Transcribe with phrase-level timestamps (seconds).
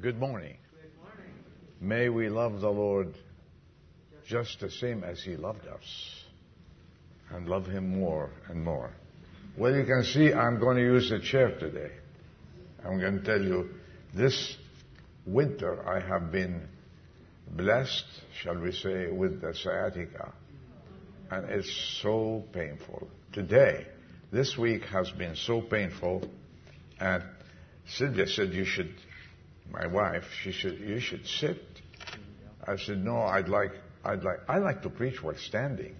[0.00, 0.56] Good morning.
[1.80, 3.14] May we love the Lord
[4.28, 6.22] just the same as He loved us
[7.30, 8.92] and love Him more and more.
[9.56, 11.90] Well, you can see I'm going to use a chair today.
[12.84, 13.70] I'm going to tell you
[14.14, 14.56] this
[15.26, 16.68] winter I have been
[17.50, 18.06] blessed,
[18.40, 20.32] shall we say, with the sciatica.
[21.28, 23.08] And it's so painful.
[23.32, 23.88] Today,
[24.30, 26.22] this week has been so painful.
[27.00, 27.24] And
[27.88, 28.94] Sylvia said, you should,
[29.70, 31.62] my wife, she said, you should sit.
[32.66, 33.72] I said, no, I'd like,
[34.04, 35.94] I'd like, I like to preach while standing.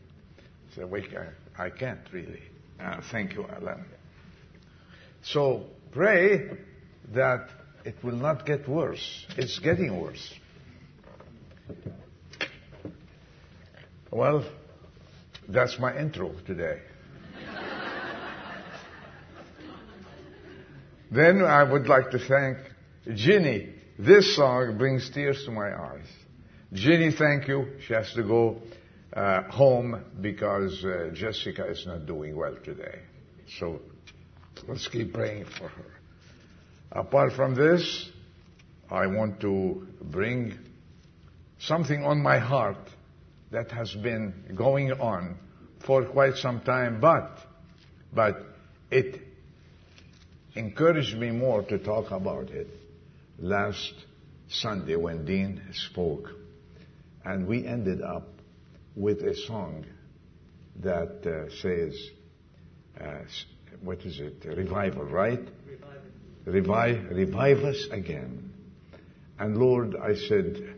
[0.71, 2.43] She said, wait, I, I can't really.
[2.81, 3.85] Uh, thank you, Alan.
[5.23, 6.51] So pray
[7.13, 7.49] that
[7.85, 9.27] it will not get worse.
[9.37, 10.35] It's getting worse.
[14.11, 14.45] Well,
[15.49, 16.81] that's my intro today.
[21.11, 22.59] then I would like to thank
[23.07, 23.75] Ginny.
[23.99, 26.07] This song brings tears to my eyes.
[26.73, 27.67] Ginny, thank you.
[27.87, 28.59] She has to go
[29.13, 33.01] uh, home because uh, Jessica is not doing well today.
[33.59, 33.81] So
[34.67, 35.91] let's keep praying for her.
[36.93, 38.11] Apart from this,
[38.91, 40.59] I want to bring
[41.59, 42.91] something on my heart
[43.51, 45.39] that has been going on
[45.85, 47.39] for quite some time, but,
[48.13, 48.43] but
[48.91, 49.21] it
[50.55, 52.69] encouraged me more to talk about it
[53.39, 53.95] last
[54.49, 56.31] Sunday when Dean spoke.
[57.25, 58.29] And we ended up
[58.97, 59.85] with a song
[60.81, 61.97] that uh, says,
[63.01, 63.25] uh,
[63.83, 64.45] what is it?
[64.45, 65.41] Revival, right?
[66.45, 68.53] Revive, revive us again.
[69.39, 70.75] And Lord, I said,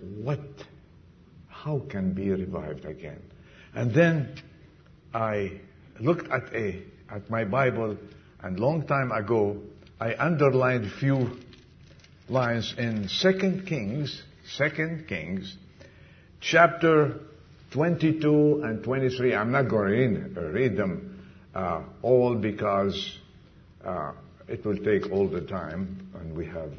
[0.00, 0.40] what,
[1.48, 3.22] how can be revived again?
[3.74, 4.34] And then
[5.14, 5.60] I
[6.00, 7.96] looked at a, at my Bible
[8.42, 9.56] and long time ago,
[10.02, 11.30] I underlined few
[12.28, 14.20] lines in Second Kings,
[14.56, 15.56] Second Kings,
[16.40, 17.20] chapter
[17.70, 19.32] 22 and 23.
[19.32, 23.16] I'm not going to read them uh, all because
[23.84, 24.14] uh,
[24.48, 26.72] it will take all the time, and we have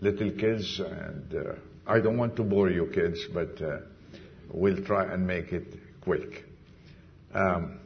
[0.00, 1.52] little kids, and uh,
[1.86, 3.80] I don't want to bore you kids, but uh,
[4.54, 5.66] we'll try and make it
[6.00, 6.44] quick.
[7.34, 7.78] Um,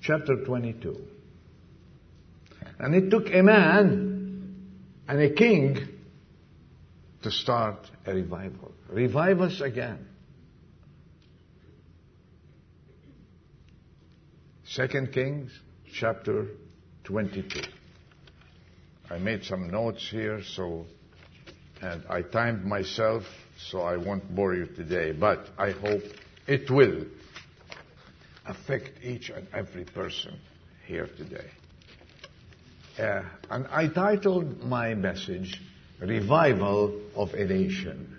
[0.00, 1.07] chapter 22.
[2.78, 4.68] And it took a man
[5.08, 5.88] and a king
[7.22, 8.72] to start a revival.
[8.88, 10.06] Revive us again.
[14.64, 15.50] Second Kings
[15.92, 16.46] chapter
[17.04, 17.62] 22.
[19.10, 20.84] I made some notes here, so,
[21.80, 23.24] and I timed myself,
[23.56, 26.02] so I won't bore you today, but I hope
[26.46, 27.06] it will
[28.46, 30.38] affect each and every person
[30.86, 31.50] here today.
[32.98, 35.60] Uh, and I titled my message,
[36.00, 38.16] Revival of a Nation,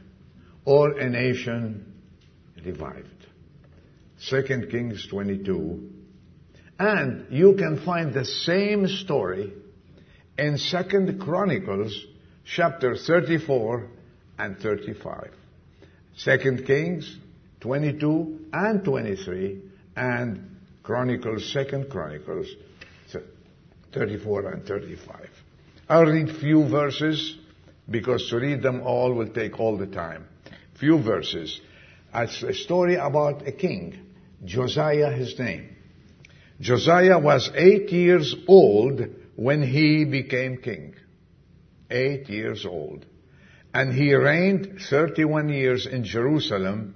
[0.64, 1.94] or A Nation
[2.64, 3.26] Revived.
[4.30, 5.90] 2 Kings 22.
[6.78, 9.52] And you can find the same story
[10.38, 12.06] in 2 Chronicles
[12.46, 13.86] chapter 34
[14.38, 15.32] and 35.
[16.24, 17.18] 2 Kings
[17.60, 19.62] 22 and 23
[19.98, 22.48] and Chronicles, 2 Chronicles
[23.94, 25.30] 34 and 35.
[25.88, 27.38] I'll read few verses
[27.90, 30.28] because to read them all will take all the time.
[30.80, 31.60] Few verses.
[32.14, 34.00] It's a story about a king,
[34.46, 35.76] Josiah his name.
[36.60, 39.02] Josiah was eight years old
[39.36, 40.96] when he became king.
[41.90, 43.06] Eight years old.
[43.74, 46.96] And he reigned 31 years in Jerusalem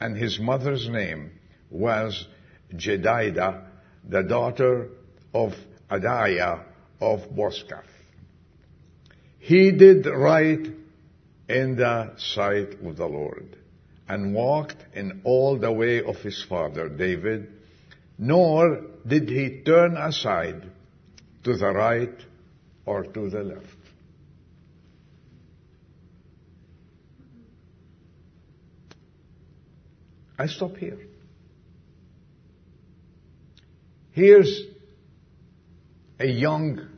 [0.00, 1.30] and his mother's name
[1.70, 2.26] was
[2.74, 3.66] Jedidah,
[4.08, 4.88] the daughter
[5.32, 5.54] of
[5.90, 6.64] Adaiah
[7.00, 7.84] of Bozkath.
[9.38, 10.66] He did right
[11.48, 13.56] in the sight of the Lord
[14.08, 17.52] and walked in all the way of his father David,
[18.18, 20.70] nor did he turn aside
[21.42, 22.16] to the right
[22.86, 23.76] or to the left.
[30.38, 30.98] I stop here.
[34.12, 34.73] Here's
[36.18, 36.88] a young,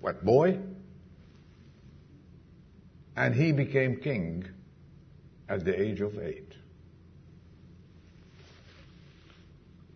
[0.00, 0.58] what, boy?
[3.16, 4.46] And he became king
[5.48, 6.54] at the age of eight.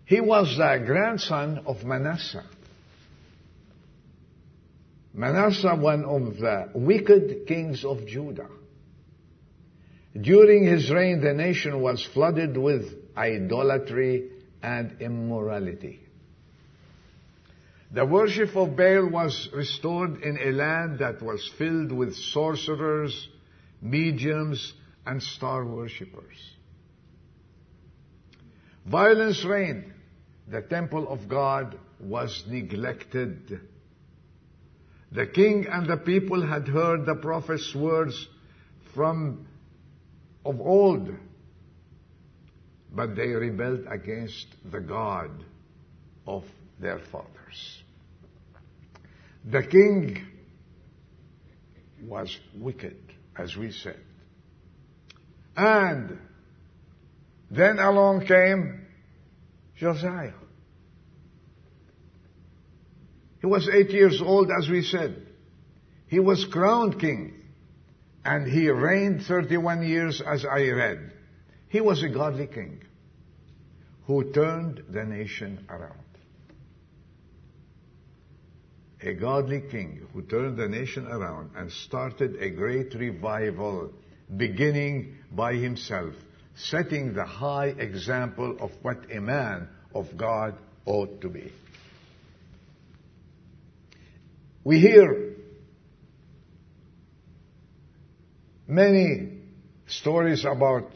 [0.05, 2.45] He was the grandson of Manasseh.
[5.15, 8.49] Manasseh, one of the wicked kings of Judah.
[10.19, 14.31] During his reign, the nation was flooded with idolatry
[14.63, 16.01] and immorality.
[17.93, 23.29] The worship of Baal was restored in a land that was filled with sorcerers,
[23.83, 24.73] mediums,
[25.05, 26.57] and star worshippers.
[28.87, 29.93] Violence reigned.
[30.49, 33.61] The temple of God was neglected.
[35.13, 38.27] The king and the people had heard the prophet's words
[38.95, 39.47] from
[40.47, 41.11] of old,
[42.91, 45.31] but they rebelled against the God
[46.27, 46.45] of
[46.81, 47.82] their fathers.
[49.45, 50.27] The king
[52.05, 52.97] was wicked,
[53.37, 54.01] as we said.
[55.57, 56.19] And
[57.51, 58.87] then along came
[59.77, 60.33] Josiah.
[63.41, 65.27] He was eight years old, as we said.
[66.07, 67.35] He was crowned king.
[68.25, 71.13] And he reigned 31 years, as I read.
[71.69, 72.83] He was a godly king
[74.07, 76.02] who turned the nation around.
[79.05, 83.91] A godly king who turned the nation around and started a great revival,
[84.37, 86.15] beginning by himself,
[86.55, 90.55] setting the high example of what a man of God
[90.85, 91.53] ought to be.
[94.63, 95.35] We hear
[98.69, 99.39] many
[99.87, 100.93] stories about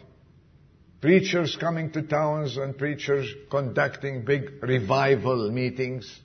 [1.01, 6.21] preachers coming to towns and preachers conducting big revival meetings.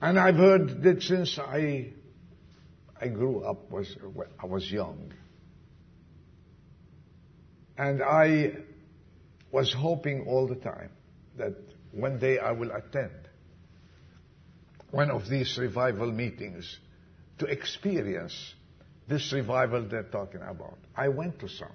[0.00, 1.92] And I've heard that since I,
[3.00, 3.96] I grew up, was,
[4.40, 5.12] I was young.
[7.76, 8.52] And I
[9.50, 10.90] was hoping all the time
[11.36, 11.54] that
[11.92, 13.10] one day I will attend
[14.90, 16.78] one of these revival meetings
[17.38, 18.54] to experience
[19.08, 20.78] this revival they're talking about.
[20.96, 21.68] I went to some.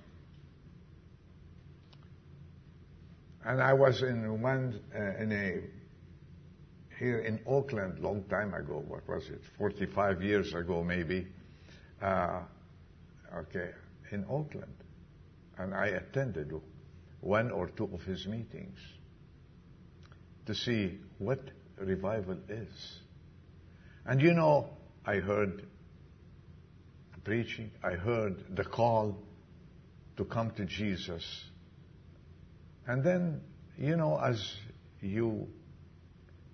[3.45, 5.82] And I was in one, uh, in a,
[7.00, 11.28] here in Oakland, long time ago, what was it, 45 years ago maybe,
[12.01, 12.42] uh,
[13.36, 13.72] okay,
[14.12, 14.74] in Oakland.
[15.57, 16.51] And I attended
[17.22, 18.80] one or two of his meetings
[20.45, 21.40] to see what
[21.78, 23.00] revival is.
[24.06, 24.69] And you know,
[25.06, 25.66] I heard
[27.24, 29.18] preaching, I heard the call
[30.18, 31.24] to come to Jesus.
[32.86, 33.42] And then,
[33.78, 34.56] you know, as
[35.01, 35.48] you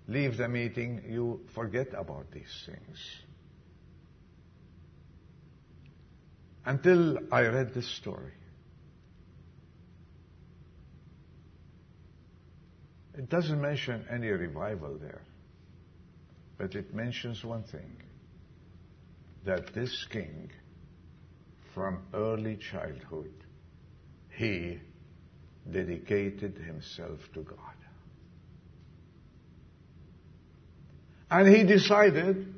[0.08, 2.98] leave the meeting, you forget about these things.
[6.64, 8.32] Until I read this story.
[13.14, 15.22] It doesn't mention any revival there.
[16.58, 18.02] But it mentions one thing
[19.44, 20.50] that this king,
[21.74, 23.32] from early childhood,
[24.36, 24.78] he
[25.70, 27.76] dedicated himself to God.
[31.30, 32.54] And he decided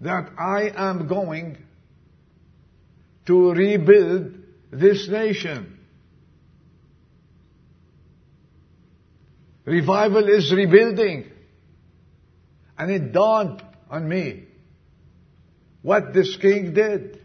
[0.00, 1.56] that I am going
[3.26, 4.34] to rebuild
[4.70, 5.78] this nation.
[9.64, 11.32] Revival is rebuilding.
[12.78, 14.44] And it dawned on me
[15.82, 17.20] what this king did.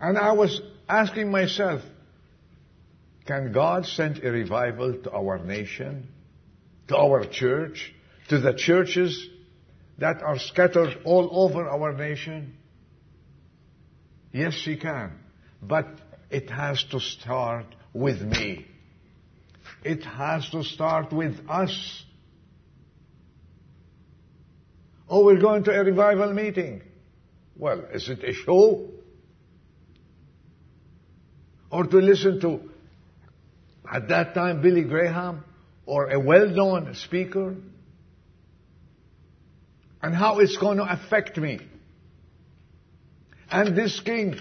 [0.00, 1.82] And I was asking myself,
[3.28, 6.08] can God send a revival to our nation,
[6.88, 7.92] to our church,
[8.30, 9.28] to the churches
[9.98, 12.56] that are scattered all over our nation?
[14.32, 15.12] Yes, He can.
[15.60, 15.88] But
[16.30, 18.66] it has to start with me.
[19.84, 22.04] It has to start with us.
[25.06, 26.80] Oh, we're going to a revival meeting.
[27.56, 28.88] Well, is it a show?
[31.70, 32.67] Or to listen to,
[33.90, 35.44] at that time, Billy Graham
[35.86, 37.56] or a well-known speaker?
[40.02, 41.58] And how it's going to affect me.
[43.50, 44.36] And this king,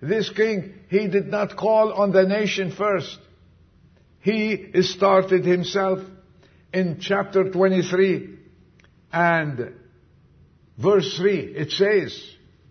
[0.00, 3.18] this king, he did not call on the nation first.
[4.20, 5.98] He started himself
[6.72, 8.38] in chapter 23
[9.12, 9.74] and
[10.78, 12.20] verse 3, it says,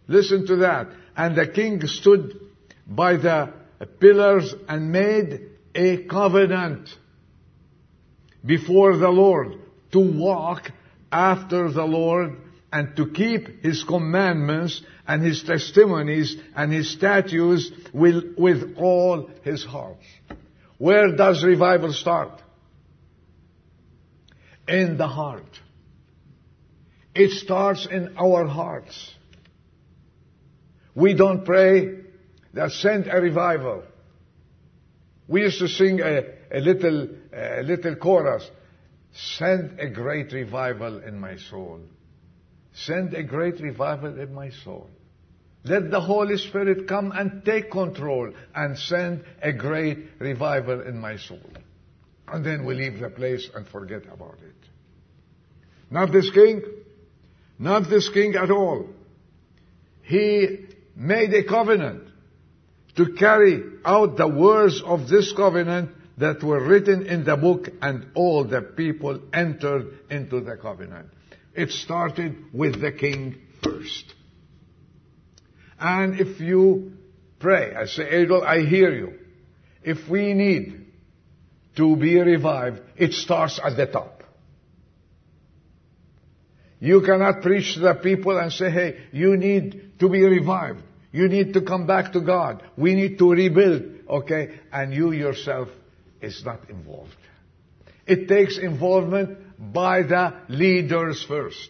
[0.07, 0.87] listen to that.
[1.15, 2.39] And the king stood
[2.87, 3.53] by the
[3.83, 6.89] Uh, pillars and made a covenant
[8.45, 9.55] before the Lord
[9.91, 10.71] to walk
[11.11, 12.37] after the Lord
[12.71, 19.63] and to keep his commandments and his testimonies and his statutes with, with all his
[19.63, 19.97] heart.
[20.77, 22.43] Where does revival start?
[24.67, 25.59] in the heart.
[27.15, 29.11] It starts in our hearts.
[30.95, 32.02] We don't pray
[32.53, 33.83] that send a revival.
[35.27, 38.49] We used to sing a, a little, a little chorus.
[39.13, 41.81] Send a great revival in my soul.
[42.73, 44.89] Send a great revival in my soul.
[45.65, 51.17] Let the Holy Spirit come and take control and send a great revival in my
[51.17, 51.39] soul.
[52.27, 54.55] And then we leave the place and forget about it.
[55.89, 56.61] Not this king.
[57.59, 58.87] Not this king at all.
[60.01, 62.09] He made a covenant
[62.95, 68.07] to carry out the words of this covenant that were written in the book and
[68.13, 71.07] all the people entered into the covenant.
[71.55, 74.13] It started with the king first.
[75.79, 76.93] And if you
[77.39, 79.19] pray, I say, Adol, I hear you.
[79.83, 80.85] If we need
[81.75, 84.23] to be revived, it starts at the top.
[86.79, 90.83] You cannot preach to the people and say, hey, you need to be revived.
[91.13, 92.63] You need to come back to God.
[92.75, 94.59] We need to rebuild, okay?
[94.71, 95.69] And you yourself
[96.21, 97.15] is not involved.
[98.07, 101.69] It takes involvement by the leaders first.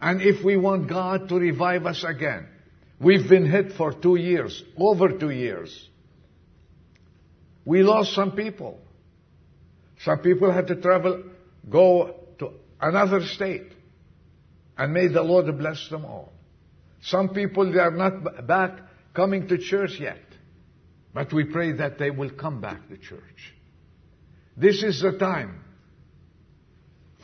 [0.00, 2.46] And if we want God to revive us again,
[3.00, 5.88] we've been hit for two years, over two years.
[7.64, 8.78] We lost some people.
[10.04, 11.24] Some people had to travel,
[11.68, 13.72] go to another state.
[14.78, 16.32] And may the Lord bless them all.
[17.02, 18.78] Some people, they are not back
[19.14, 20.20] coming to church yet.
[21.14, 23.54] But we pray that they will come back to church.
[24.56, 25.62] This is the time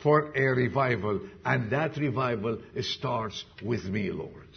[0.03, 4.47] for a revival, and that revival starts with me, Lord.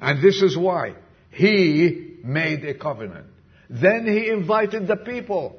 [0.00, 0.94] And this is why
[1.30, 3.26] he made a covenant.
[3.70, 5.58] Then he invited the people.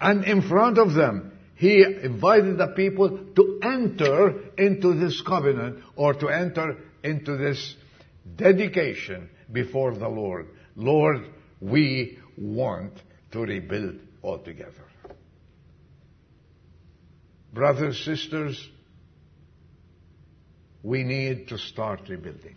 [0.00, 6.14] And in front of them, he invited the people to enter into this covenant or
[6.14, 7.74] to enter into this
[8.36, 10.46] dedication before the Lord.
[10.76, 11.26] Lord,
[11.60, 12.92] we want
[13.32, 14.84] to rebuild altogether.
[17.52, 18.68] Brothers, sisters,
[20.84, 22.56] we need to start rebuilding.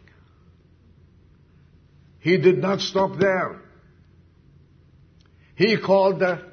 [2.19, 3.61] He did not stop there.
[5.55, 6.43] He called the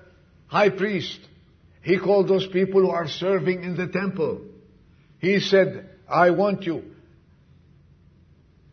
[0.46, 1.20] high priest.
[1.82, 4.42] He called those people who are serving in the temple.
[5.18, 6.82] He said, I want you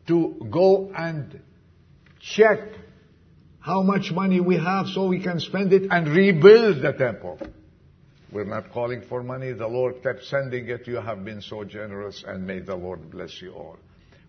[0.08, 1.40] to go and
[2.20, 2.60] check
[3.60, 7.40] how much money we have so we can spend it and rebuild the temple.
[8.32, 9.54] We're not calling for money.
[9.54, 10.88] The Lord kept sending it.
[10.88, 13.78] You have been so generous and may the Lord bless you all.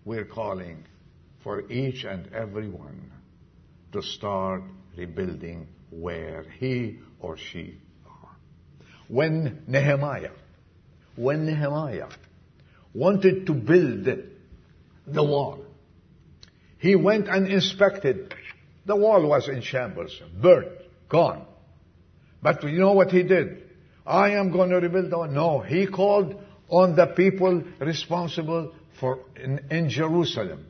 [0.04, 0.84] We're calling
[1.42, 3.10] for each and every one
[3.92, 4.62] to start
[4.96, 7.78] rebuilding where he or she.
[9.08, 10.30] When Nehemiah,
[11.14, 12.08] when Nehemiah
[12.94, 14.08] wanted to build
[15.06, 15.64] the wall,
[16.78, 18.34] he went and inspected
[18.84, 20.68] the wall was in shambles, burnt,
[21.08, 21.44] gone.
[22.42, 23.62] But you know what he did?
[24.06, 25.26] I am going to rebuild the wall.
[25.26, 30.66] No, he called on the people responsible for in, in Jerusalem,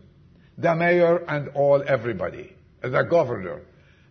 [0.56, 3.60] the mayor and all everybody, the governor.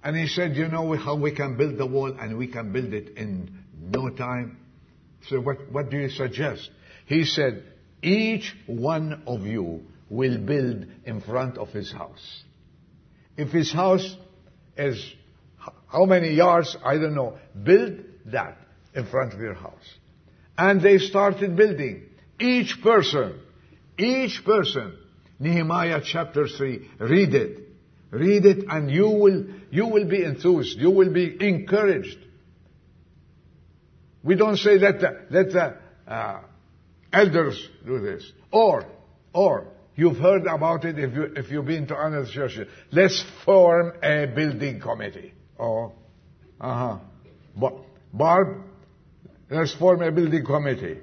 [0.03, 2.93] And he said, you know how we can build the wall and we can build
[2.93, 4.57] it in no time?
[5.29, 6.69] So what, what do you suggest?
[7.05, 7.63] He said,
[8.01, 12.43] each one of you will build in front of his house.
[13.37, 14.15] If his house
[14.77, 15.13] is
[15.87, 18.57] how many yards, I don't know, build that
[18.93, 19.83] in front of your house.
[20.57, 22.03] And they started building.
[22.39, 23.39] Each person,
[23.97, 24.97] each person,
[25.39, 27.59] Nehemiah chapter 3, read it.
[28.11, 30.77] Read it and you will, you will be enthused.
[30.77, 32.17] You will be encouraged.
[34.25, 35.77] We don't say let the, let the
[36.11, 36.41] uh,
[37.13, 38.29] elders do this.
[38.51, 38.85] Or,
[39.33, 39.67] or,
[39.97, 42.67] You've heard about it if, you, if you've been to other churches.
[42.91, 45.33] Let's form a building committee.
[45.57, 45.93] Oh,
[46.59, 46.99] uh-huh.
[48.11, 48.63] Barb,
[49.49, 50.99] let's form a building committee.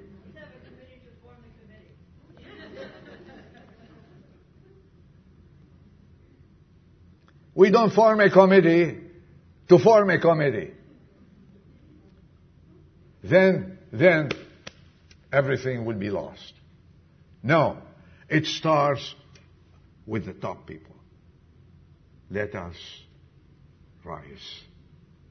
[7.54, 8.98] We don't form a committee
[9.68, 10.72] to form a committee.
[13.22, 14.30] Then, then
[15.32, 16.52] everything will be lost.
[17.42, 17.78] No.
[18.28, 19.14] It starts
[20.06, 20.96] with the top people.
[22.30, 22.76] Let us
[24.04, 24.60] rise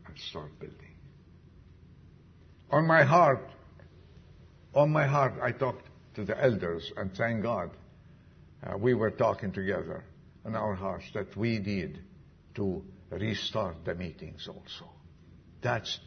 [0.08, 0.78] and start building.
[2.70, 3.50] On my heart,
[4.74, 7.72] on my heart, I talked to the elders and thank God
[8.64, 10.04] uh, we were talking together
[10.46, 12.00] in our hearts that we need
[12.56, 14.90] to restart the meetings also.
[15.62, 16.00] That's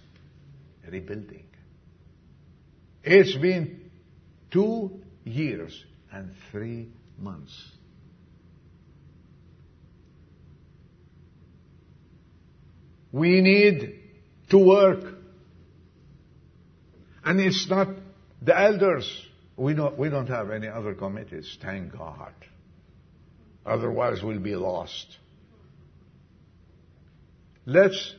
[0.89, 1.47] rebuilding.
[3.05, 3.91] It's been
[4.51, 7.53] two years and three months.
[13.13, 14.01] We need
[14.51, 15.05] to work.
[17.25, 17.89] And it's not
[18.43, 19.09] the elders.
[19.57, 22.33] We don't, we don't have any other committees, thank God.
[23.65, 25.07] Otherwise, we'll be lost.
[27.67, 28.15] Let's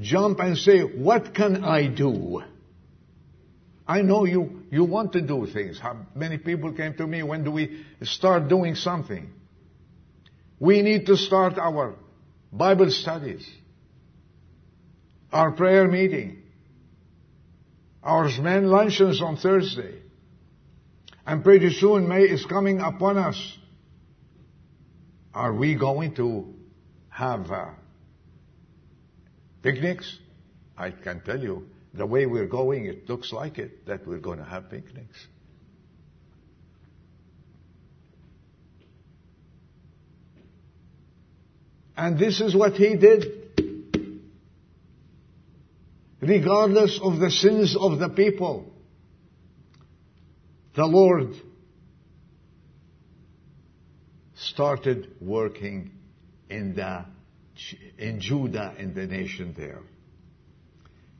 [0.00, 2.42] jump and say, What can I do?
[3.88, 5.80] I know you, you want to do things.
[5.80, 9.32] How many people came to me, when do we start doing something?
[10.60, 11.94] We need to start our
[12.52, 13.48] Bible studies,
[15.32, 16.42] our prayer meeting,
[18.02, 20.02] our men luncheons on Thursday.
[21.26, 23.58] And pretty soon May is coming upon us.
[25.32, 26.54] Are we going to
[27.08, 27.66] have uh,
[29.62, 30.18] picnics?
[30.76, 34.38] I can tell you, the way we're going, it looks like it, that we're going
[34.38, 35.26] to have picnics.
[41.96, 43.26] And this is what he did.
[46.20, 48.72] Regardless of the sins of the people,
[50.74, 51.34] the Lord
[54.36, 55.90] started working
[56.48, 57.04] in the
[57.98, 59.82] in Judah in the nation there.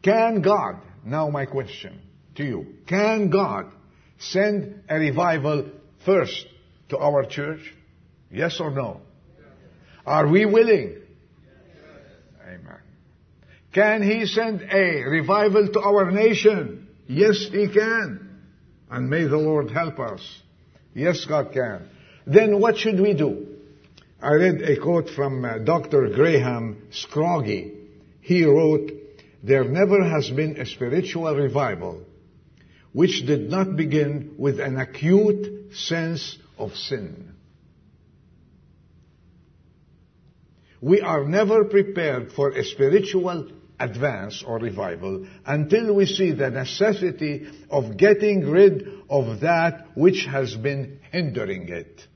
[0.03, 2.01] Can God, now my question
[2.37, 3.73] to you, can God
[4.19, 5.71] send a revival
[6.05, 6.47] first
[6.91, 7.61] to our church?
[8.31, 9.01] Yes or no?
[10.07, 10.97] Are we willing?
[12.43, 12.81] Amen.
[13.73, 16.89] Can He send a revival to our nation?
[17.07, 18.41] Yes, He can.
[18.91, 20.21] And may the Lord help us.
[20.95, 21.89] Yes, God can.
[22.27, 23.47] Then what should we do?
[24.21, 26.09] I read a quote from uh, Dr.
[26.09, 27.75] Graham Scroggie.
[28.21, 28.91] He wrote,
[29.43, 32.05] There never has been a spiritual revival
[32.93, 37.35] which did not begin with an acute sense of sin.
[40.81, 47.49] We are never prepared for a spiritual advance or revival until we see the necessity
[47.71, 52.07] of getting rid of that which has been hindering it.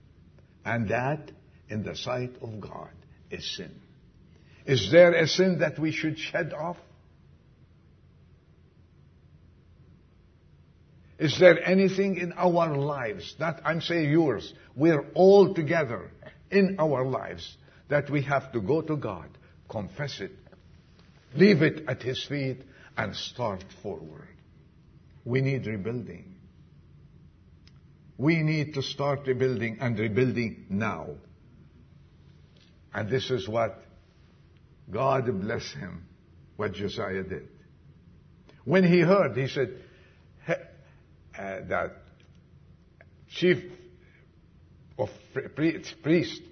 [0.64, 1.31] And that,
[1.68, 2.90] in the sight of God,
[3.31, 3.73] is sin.
[4.64, 6.77] Is there a sin that we should shed off?
[11.18, 16.11] Is there anything in our lives, not I'm saying yours, we're all together
[16.51, 17.57] in our lives
[17.88, 19.29] that we have to go to God,
[19.68, 20.33] confess it,
[21.35, 22.62] leave it at His feet,
[22.96, 24.29] and start forward.
[25.25, 26.35] We need rebuilding.
[28.18, 31.09] We need to start rebuilding and rebuilding now.
[32.94, 33.83] And this is what
[34.90, 36.07] God bless him,
[36.57, 37.48] what Josiah did.
[38.64, 39.81] When he heard, he said,
[41.68, 41.92] that
[43.28, 43.62] chief
[44.98, 45.11] of
[45.55, 46.42] priest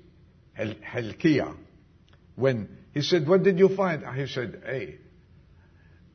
[0.55, 1.53] Hilkiah,
[2.37, 4.05] when he said, What did you find?
[4.16, 4.98] He said, Hey,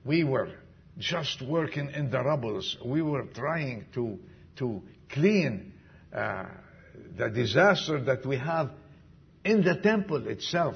[0.04, 0.52] we were
[0.98, 2.78] just working in the rubbles.
[2.84, 4.20] We were trying to,
[4.58, 5.74] to clean
[6.14, 6.46] uh,
[7.18, 8.72] the disaster that we have
[9.44, 10.76] in the temple itself.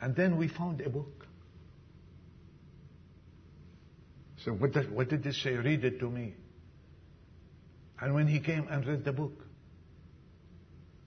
[0.00, 1.21] And then we found a book.
[4.44, 5.52] So what did, what did it say?
[5.52, 6.34] Read it to me.
[8.00, 9.44] And when he came and read the book,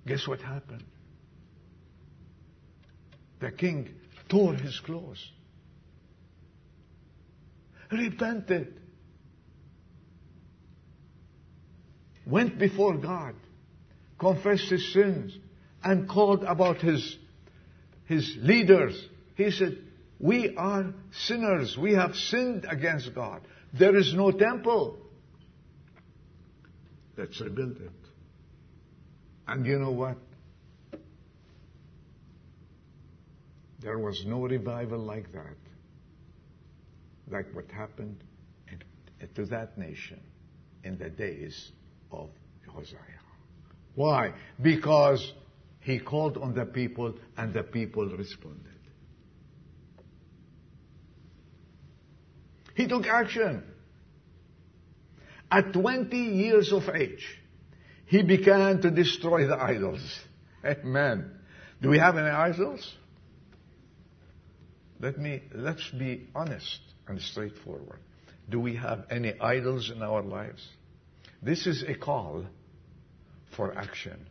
[0.08, 0.84] Guess what happened?
[3.40, 3.90] The king
[4.30, 5.32] tore his clothes,
[7.92, 8.80] repented,
[12.26, 13.36] went before God,
[14.20, 15.38] confessed his sins,
[15.84, 17.18] and called about his,
[18.06, 18.96] his leaders.
[19.36, 19.78] He said,
[20.20, 21.78] We are sinners.
[21.78, 23.42] We have sinned against God.
[23.78, 24.98] There is no temple.
[27.18, 27.92] Let's rebuild it.
[29.48, 30.18] And you know what?
[33.80, 35.58] There was no revival like that,
[37.30, 38.18] like what happened
[39.36, 40.20] to that nation
[40.84, 41.72] in the days
[42.12, 42.30] of
[42.68, 42.98] Hosea.
[43.96, 44.34] Why?
[44.62, 45.34] Because
[45.82, 48.65] he called on the people and the people responded.
[52.76, 53.64] He took action.
[55.50, 57.26] At 20 years of age,
[58.06, 60.02] he began to destroy the idols.
[60.64, 61.32] Amen.
[61.82, 62.94] Do we have any idols?
[65.00, 68.00] Let me, let's be honest and straightforward.
[68.50, 70.66] Do we have any idols in our lives?
[71.42, 72.46] This is a call
[73.56, 74.28] for action.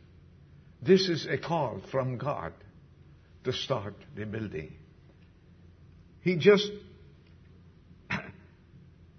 [0.83, 2.52] This is a call from God
[3.44, 4.74] to start rebuilding.
[6.22, 6.70] He just,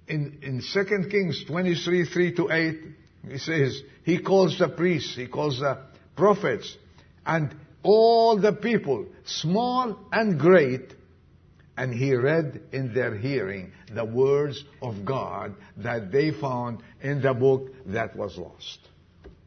[0.08, 2.80] in, in 2 Kings 23, 3 to 8,
[3.30, 5.80] he says, he calls the priests, he calls the
[6.16, 6.76] prophets,
[7.26, 10.94] and all the people, small and great,
[11.78, 17.34] and he read in their hearing the words of God that they found in the
[17.34, 18.80] book that was lost.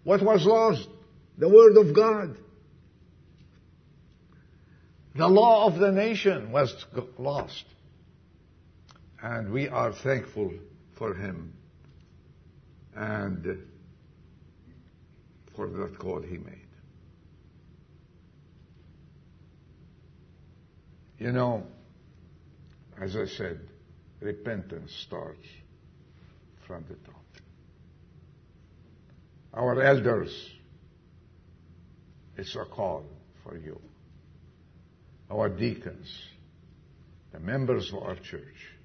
[0.05, 0.89] What was lost?
[1.39, 2.37] The Word of God.
[5.15, 6.75] The law of the nation was
[7.19, 7.65] lost.
[9.23, 10.53] And we are thankful
[10.97, 11.53] for him
[12.95, 13.59] and
[15.57, 16.69] for that call he made.
[21.19, 21.65] You know,
[23.01, 23.61] as I said,
[24.21, 25.47] repentance starts
[26.67, 27.15] from the top.
[29.55, 30.51] Our elders,
[32.37, 33.05] it's a call
[33.43, 33.81] for you.
[35.29, 36.09] Our deacons,
[37.33, 38.78] the members of our church,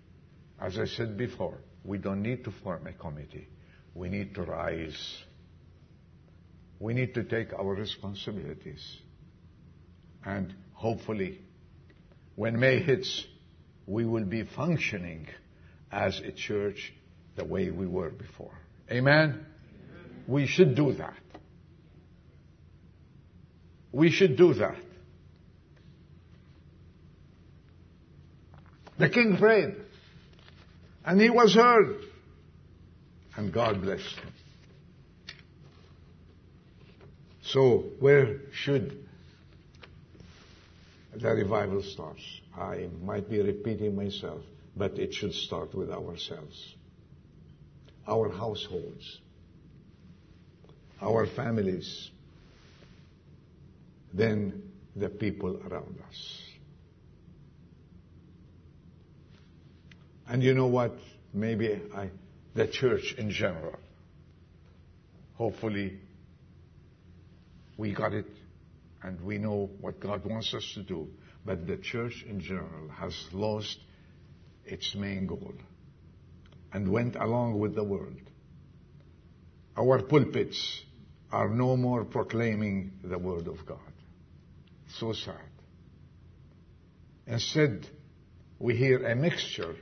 [0.63, 3.49] as I said before, we don't need to form a committee.
[3.93, 5.17] We need to rise.
[6.79, 8.81] We need to take our responsibilities.
[10.25, 11.41] And hopefully,
[12.35, 13.25] when May hits,
[13.85, 15.27] we will be functioning
[15.91, 16.93] as a church
[17.35, 18.57] the way we were before.
[18.89, 19.31] Amen?
[19.31, 19.45] Amen?
[20.27, 21.19] We should do that.
[23.91, 24.77] We should do that.
[28.97, 29.75] The king prayed,
[31.05, 32.01] and he was heard,
[33.35, 34.33] and God blessed him.
[37.41, 39.05] So, where should
[41.15, 42.17] the revival start?
[42.57, 44.41] I might be repeating myself,
[44.77, 46.75] but it should start with ourselves,
[48.07, 49.19] our households,
[51.01, 52.11] our families,
[54.13, 56.42] then the people around us.
[60.33, 60.95] And you know what?
[61.31, 62.09] Maybe I,
[62.55, 63.77] the church in general.
[65.35, 65.99] Hopefully,
[67.77, 68.25] we got it
[69.03, 71.07] and we know what God wants us to do.
[71.45, 73.77] But the church in general has lost
[74.65, 75.53] its main goal
[76.73, 78.17] and went along with the world.
[79.77, 80.81] Our pulpits
[81.31, 83.77] are no more proclaiming the Word of God.
[84.97, 85.35] So sad.
[87.27, 87.85] Instead,
[88.57, 89.75] we hear a mixture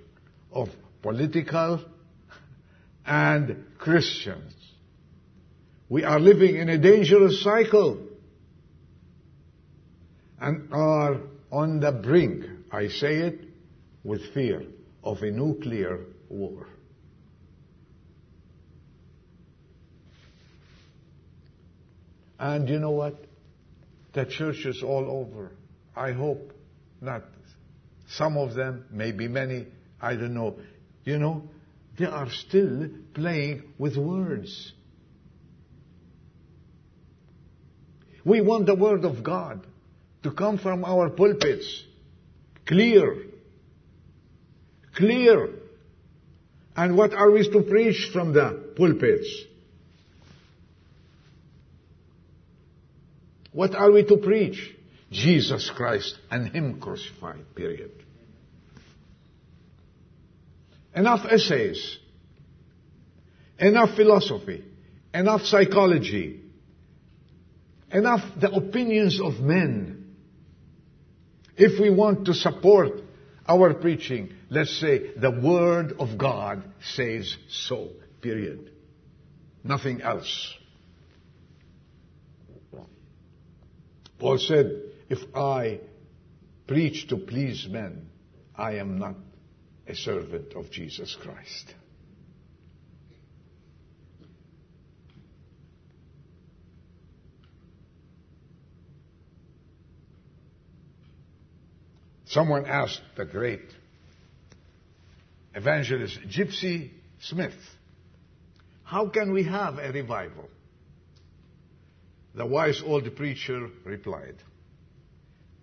[0.51, 0.69] of
[1.01, 1.83] political
[3.05, 4.53] and Christians.
[5.89, 8.07] We are living in a dangerous cycle
[10.39, 11.17] and are
[11.51, 13.41] on the brink, I say it
[14.03, 14.63] with fear,
[15.03, 16.67] of a nuclear war.
[22.39, 23.23] And you know what?
[24.13, 25.51] The churches all over,
[25.95, 26.53] I hope
[26.99, 27.23] not
[28.07, 29.67] some of them, maybe many,
[30.01, 30.55] I don't know.
[31.03, 31.43] You know,
[31.97, 34.73] they are still playing with words.
[38.23, 39.65] We want the Word of God
[40.23, 41.83] to come from our pulpits.
[42.65, 43.17] Clear.
[44.95, 45.49] Clear.
[46.75, 49.27] And what are we to preach from the pulpits?
[53.51, 54.75] What are we to preach?
[55.11, 57.91] Jesus Christ and Him crucified, period.
[60.95, 61.97] Enough essays.
[63.57, 64.63] Enough philosophy.
[65.13, 66.41] Enough psychology.
[67.91, 70.15] Enough the opinions of men.
[71.57, 73.01] If we want to support
[73.47, 76.63] our preaching, let's say the Word of God
[76.95, 77.89] says so.
[78.21, 78.71] Period.
[79.63, 80.55] Nothing else.
[84.19, 85.79] Paul said, if I
[86.67, 88.07] preach to please men,
[88.55, 89.15] I am not
[89.87, 91.73] a servant of Jesus Christ.
[102.25, 103.65] Someone asked the great
[105.53, 107.57] evangelist Gypsy Smith,
[108.83, 110.49] how can we have a revival?
[112.33, 114.35] The wise old preacher replied,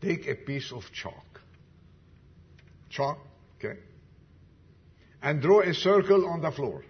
[0.03, 1.41] take a piece of chalk.
[2.91, 3.19] Chalk,
[3.59, 3.79] okay?
[5.23, 6.85] And draw a circle on the floor.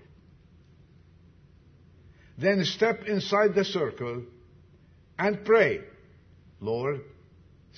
[2.37, 4.23] Then step inside the circle
[5.19, 5.81] and pray,
[6.61, 7.01] Lord,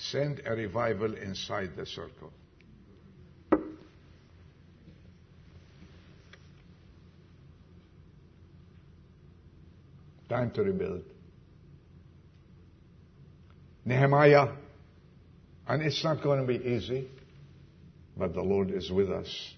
[0.09, 2.31] Send a revival inside the circle.
[10.27, 11.03] Time to rebuild.
[13.85, 14.49] Nehemiah,
[15.67, 17.07] and it's not going to be easy,
[18.17, 19.53] but the Lord is with us.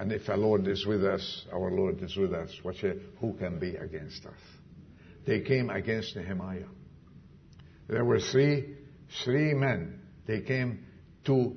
[0.00, 2.50] And if our Lord is with us, our Lord is with us.
[2.64, 2.84] Watch.
[3.20, 4.40] Who can be against us?
[5.26, 6.64] They came against Nehemiah.
[7.86, 8.76] There were three
[9.24, 10.86] Three men, they came
[11.24, 11.56] to,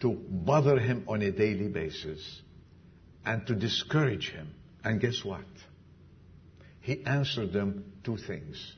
[0.00, 2.42] to bother him on a daily basis
[3.24, 4.54] and to discourage him.
[4.84, 5.44] And guess what?
[6.80, 8.74] He answered them two things.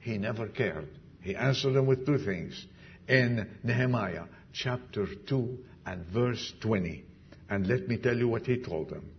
[0.00, 0.88] He never cared.
[1.20, 2.66] He answered them with two things.
[3.06, 7.04] In Nehemiah chapter 2 and verse 20.
[7.48, 9.10] And let me tell you what he told them.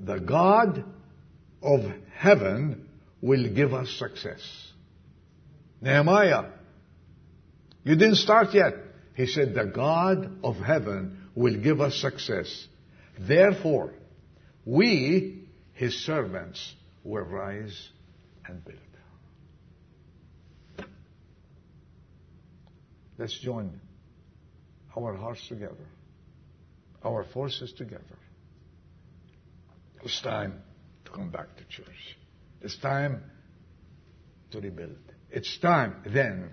[0.00, 0.84] The God
[1.62, 1.80] of
[2.16, 2.88] heaven
[3.20, 4.40] will give us success.
[5.80, 6.50] Nehemiah,
[7.84, 8.74] you didn't start yet.
[9.14, 12.66] He said, the God of heaven will give us success.
[13.18, 13.92] Therefore,
[14.64, 17.88] we, his servants, will rise
[18.46, 18.78] and build.
[23.18, 23.80] Let's join
[24.96, 25.74] our hearts together,
[27.04, 28.18] our forces together.
[30.02, 30.62] It's time
[31.04, 32.16] to come back to church.
[32.60, 33.22] It's time
[34.50, 34.96] to rebuild.
[35.30, 36.50] It's time then,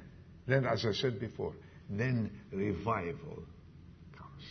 [0.47, 1.53] then as I said before,
[1.89, 3.43] then revival
[4.17, 4.43] comes.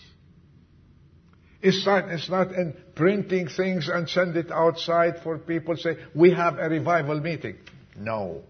[1.61, 6.33] It's not, it's not in printing things and send it outside for people say, we
[6.33, 7.57] have a revival meeting.
[7.97, 8.43] No.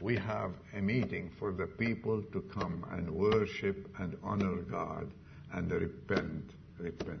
[0.00, 5.10] We have a meeting for the people to come and worship and honor God
[5.52, 7.20] and repent, repent.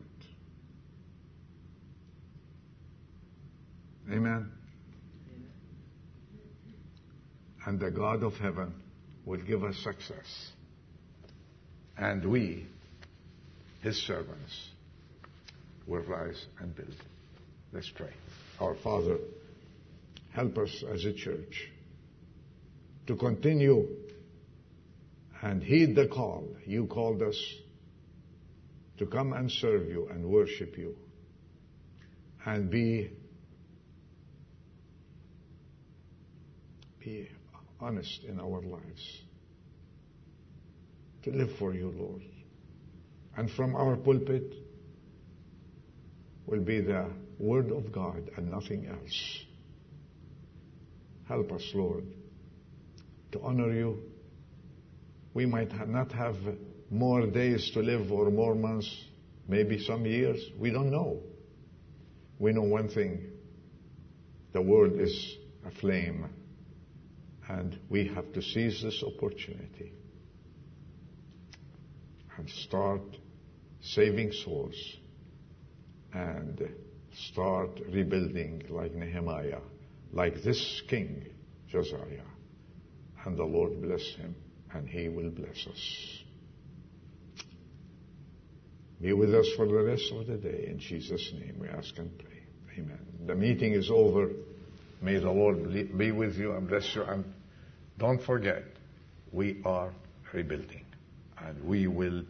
[4.12, 4.52] Amen.
[7.66, 8.72] And the God of heaven
[9.26, 10.52] will give us success.
[11.98, 12.66] And we,
[13.82, 14.70] his servants,
[15.86, 16.94] will rise and build.
[17.72, 18.12] Let's pray.
[18.60, 19.18] Our Father,
[20.32, 21.68] help us as a church
[23.08, 23.88] to continue
[25.42, 26.46] and heed the call.
[26.66, 27.36] You called us
[28.98, 30.94] to come and serve you and worship you
[32.44, 33.10] and be
[37.00, 37.28] be
[37.80, 39.22] honest in our lives.
[41.22, 42.22] To live for you, Lord.
[43.36, 44.52] And from our pulpit
[46.46, 49.44] will be the Word of God and nothing else.
[51.26, 52.04] Help us, Lord,
[53.32, 54.02] to honor you.
[55.34, 56.36] We might not have
[56.90, 59.04] more days to live or more months,
[59.46, 60.40] maybe some years.
[60.58, 61.20] We don't know.
[62.38, 63.24] We know one thing.
[64.52, 65.36] The world is
[65.66, 66.28] aflame
[67.48, 69.92] and we have to seize this opportunity
[72.36, 73.02] and start
[73.80, 74.76] saving souls
[76.12, 76.68] and
[77.30, 79.60] start rebuilding like Nehemiah,
[80.12, 81.26] like this king,
[81.68, 82.24] Josiah.
[83.24, 84.34] And the Lord bless him,
[84.72, 86.18] and he will bless us.
[89.00, 90.66] Be with us for the rest of the day.
[90.68, 92.42] In Jesus' name we ask and pray.
[92.78, 92.98] Amen.
[93.26, 94.30] The meeting is over.
[95.00, 97.02] May the Lord be with you and bless you.
[97.04, 97.24] And
[97.98, 98.64] don't forget,
[99.32, 99.92] we are
[100.32, 100.84] rebuilding
[101.38, 102.24] and we will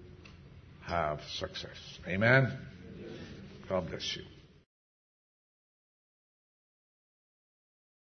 [0.83, 1.99] have success.
[2.07, 2.59] Amen.
[3.69, 4.38] God bless you.